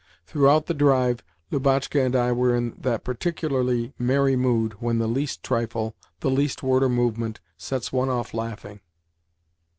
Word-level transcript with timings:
Throughout 0.25 0.65
the 0.65 0.73
drive 0.73 1.19
Lubotshka 1.51 2.03
and 2.03 2.15
I 2.15 2.31
were 2.31 2.55
in 2.55 2.73
that 2.79 3.03
particularly 3.03 3.93
merry 3.99 4.35
mood 4.35 4.73
when 4.79 4.97
the 4.97 5.05
least 5.05 5.43
trifle, 5.43 5.95
the 6.21 6.31
least 6.31 6.63
word 6.63 6.81
or 6.81 6.89
movement, 6.89 7.39
sets 7.55 7.93
one 7.93 8.09
off 8.09 8.33
laughing. 8.33 8.79